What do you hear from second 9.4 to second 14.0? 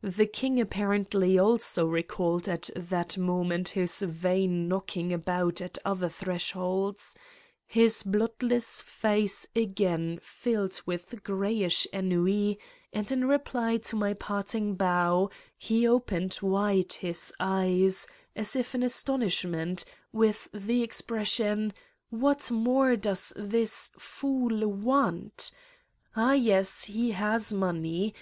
again filled with grayish ennui and in reply to